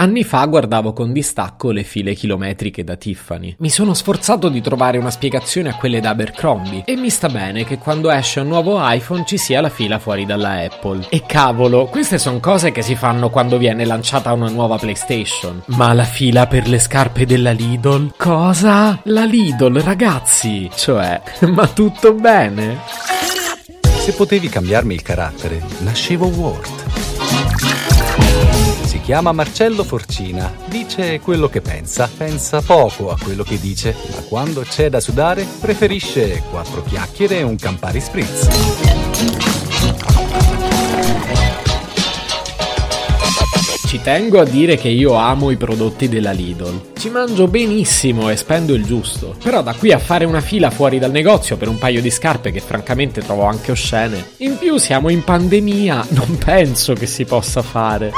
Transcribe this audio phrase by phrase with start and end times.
[0.00, 3.56] Anni fa guardavo con distacco le file chilometriche da Tiffany.
[3.58, 7.64] Mi sono sforzato di trovare una spiegazione a quelle da Abercrombie e mi sta bene
[7.64, 11.06] che quando esce un nuovo iPhone ci sia la fila fuori dalla Apple.
[11.08, 15.62] E cavolo, queste sono cose che si fanno quando viene lanciata una nuova PlayStation.
[15.66, 18.12] Ma la fila per le scarpe della Lidl?
[18.16, 19.00] Cosa?
[19.02, 20.70] La Lidl, ragazzi!
[20.72, 21.20] Cioè,
[21.50, 22.78] ma tutto bene?
[23.82, 27.87] Se potevi cambiarmi il carattere, nascevo Ward si
[29.08, 34.60] chiama Marcello Forcina, dice quello che pensa, pensa poco a quello che dice, ma quando
[34.60, 38.48] c'è da sudare preferisce quattro chiacchiere e un Campari Spritz.
[43.86, 46.92] Ci tengo a dire che io amo i prodotti della Lidl.
[46.98, 49.36] Ci mangio benissimo e spendo il giusto.
[49.42, 52.50] Però da qui a fare una fila fuori dal negozio per un paio di scarpe
[52.50, 54.32] che francamente trovo anche oscene.
[54.38, 58.12] In più siamo in pandemia, non penso che si possa fare.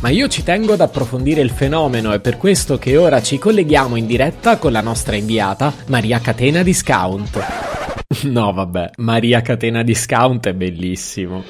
[0.00, 3.96] Ma io ci tengo ad approfondire il fenomeno, è per questo che ora ci colleghiamo
[3.96, 7.68] in diretta con la nostra inviata Maria Catena Discount.
[8.22, 11.44] No, vabbè, Maria Catena Discount è bellissimo.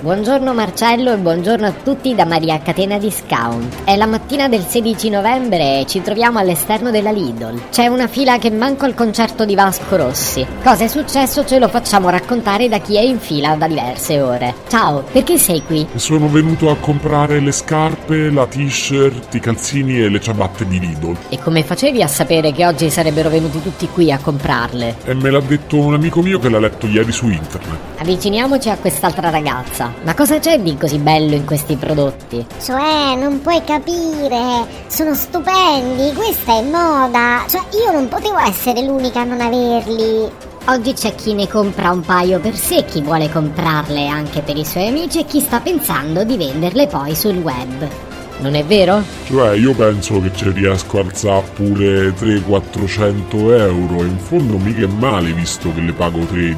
[0.00, 3.82] Buongiorno Marcello e buongiorno a tutti da Maria Catena Discount.
[3.82, 7.62] È la mattina del 16 novembre e ci troviamo all'esterno della Lidl.
[7.70, 10.46] C'è una fila che manco al concerto di Vasco Rossi.
[10.62, 14.54] Cosa è successo ce lo facciamo raccontare da chi è in fila da diverse ore.
[14.68, 15.84] Ciao, perché sei qui?
[15.96, 21.16] Sono venuto a comprare le scarpe, la t-shirt, i calzini e le ciabatte di Lidl.
[21.28, 24.98] E come facevi a sapere che oggi sarebbero venuti tutti qui a comprarle?
[25.06, 27.96] E me l'ha detto un amico mio che l'ha letto ieri su internet.
[27.98, 29.87] Avviciniamoci a quest'altra ragazza.
[30.02, 32.44] Ma cosa c'è di così bello in questi prodotti?
[32.62, 37.44] Cioè, non puoi capire, sono stupendi, questa è moda.
[37.48, 40.30] Cioè, io non potevo essere l'unica a non averli.
[40.66, 44.64] Oggi c'è chi ne compra un paio per sé, chi vuole comprarle anche per i
[44.66, 48.07] suoi amici e chi sta pensando di venderle poi sul web.
[48.40, 49.02] Non è vero?
[49.26, 54.04] Cioè, io penso che ci riesco a alzare pure 300-400 euro.
[54.04, 56.56] In fondo mica è male visto che le pago 13.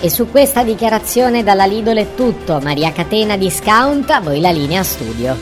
[0.00, 2.60] E su questa dichiarazione dalla Lidl è tutto.
[2.62, 5.36] Maria Catena Discount, a voi la linea studio.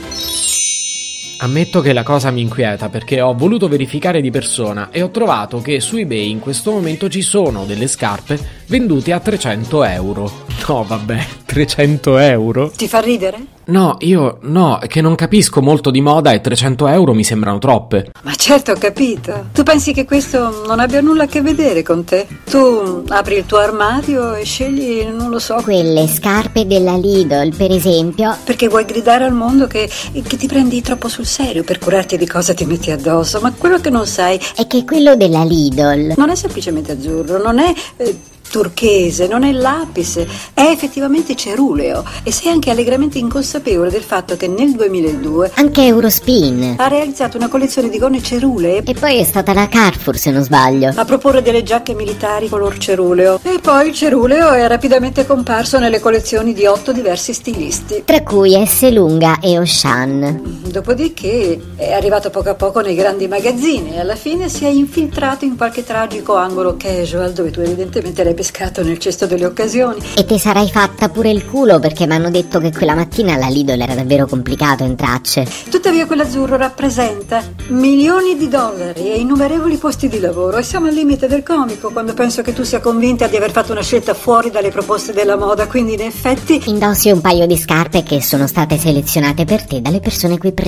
[1.42, 5.62] Ammetto che la cosa mi inquieta perché ho voluto verificare di persona e ho trovato
[5.62, 10.30] che su eBay in questo momento ci sono delle scarpe vendute a 300 euro.
[10.68, 12.70] No, vabbè, 300 euro?
[12.70, 13.44] Ti fa ridere?
[13.64, 18.12] No, io no, che non capisco molto di moda e 300 euro mi sembrano troppe.
[18.22, 19.46] Ma certo, ho capito.
[19.52, 22.28] Tu pensi che questo non abbia nulla a che vedere con te?
[22.48, 25.56] Tu apri il tuo armadio e scegli, non lo so.
[25.62, 28.36] Quelle scarpe della Lidl, per esempio.
[28.44, 32.28] Perché vuoi gridare al mondo che, che ti prendi troppo sul serio per curarti di
[32.28, 33.40] cosa ti metti addosso.
[33.40, 37.58] Ma quello che non sai è che quello della Lidl non è semplicemente azzurro, non
[37.58, 37.72] è.
[37.96, 38.18] Eh,
[38.50, 40.18] turchese, non è lapis,
[40.52, 46.74] è effettivamente ceruleo e sei anche allegramente inconsapevole del fatto che nel 2002 anche Eurospin.
[46.76, 50.42] ha realizzato una collezione di gonne cerulee e poi è stata la Carrefour se non
[50.42, 50.92] sbaglio.
[50.94, 53.38] A proporre delle giacche militari color ceruleo.
[53.42, 58.02] E poi il ceruleo è rapidamente comparso nelle collezioni di otto diversi stilisti.
[58.04, 58.90] Tra cui S.
[58.90, 64.48] Lunga e Oshan dopodiché è arrivato poco a poco nei grandi magazzini e alla fine
[64.48, 69.26] si è infiltrato in qualche tragico angolo casual dove tu evidentemente l'hai pescato nel cesto
[69.26, 69.98] delle occasioni.
[70.16, 73.48] E ti sarai fatta pure il culo perché mi hanno detto che quella mattina alla
[73.48, 75.46] Lidl era davvero complicato in tracce.
[75.68, 81.26] Tuttavia quell'azzurro rappresenta milioni di dollari e innumerevoli posti di lavoro e siamo al limite
[81.26, 84.70] del comico quando penso che tu sia convinta di aver fatto una scelta fuori dalle
[84.70, 86.62] proposte della moda, quindi in effetti...
[86.66, 90.59] Indossi un paio di scarpe che sono state selezionate per te dalle persone qui presenti.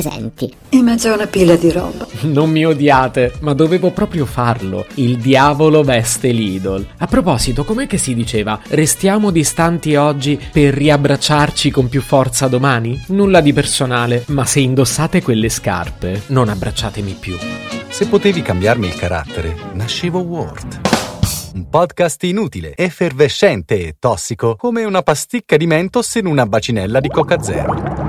[0.70, 2.06] In mezzo a una pila di roba.
[2.32, 4.86] Non mi odiate, ma dovevo proprio farlo.
[4.94, 6.86] Il diavolo veste Lidl.
[6.98, 8.58] A proposito, com'è che si diceva?
[8.68, 13.02] Restiamo distanti oggi per riabbracciarci con più forza domani?
[13.08, 17.36] Nulla di personale, ma se indossate quelle scarpe, non abbracciatemi più.
[17.88, 20.80] Se potevi cambiarmi il carattere, nascevo Ward.
[21.54, 27.08] Un podcast inutile, effervescente e tossico, come una pasticca di mentos in una bacinella di
[27.08, 28.01] Coca Zero.